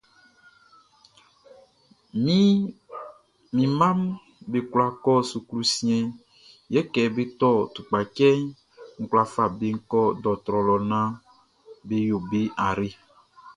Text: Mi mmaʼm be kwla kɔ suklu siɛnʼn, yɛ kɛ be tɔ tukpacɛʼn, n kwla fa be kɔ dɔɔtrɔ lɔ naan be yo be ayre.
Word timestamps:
Mi 3.57 3.65
mmaʼm 3.73 3.99
be 4.51 4.59
kwla 4.71 4.85
kɔ 5.03 5.13
suklu 5.29 5.61
siɛnʼn, 5.73 6.05
yɛ 6.73 6.81
kɛ 6.93 7.01
be 7.15 7.23
tɔ 7.39 7.49
tukpacɛʼn, 7.73 8.41
n 8.99 9.03
kwla 9.09 9.23
fa 9.33 9.43
be 9.57 9.67
kɔ 9.89 10.01
dɔɔtrɔ 10.21 10.59
lɔ 10.67 10.75
naan 10.89 11.09
be 11.87 11.97
yo 12.09 12.17
be 12.29 12.39
ayre. 12.65 12.89